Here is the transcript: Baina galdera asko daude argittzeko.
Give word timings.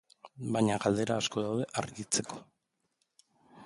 Baina 0.55 0.77
galdera 0.85 1.19
asko 1.23 1.45
daude 1.49 1.69
argittzeko. 1.83 2.43